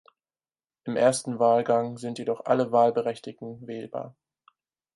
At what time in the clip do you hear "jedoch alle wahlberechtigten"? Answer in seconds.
2.17-3.67